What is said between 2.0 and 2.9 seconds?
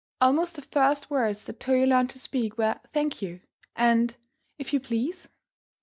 to speak were,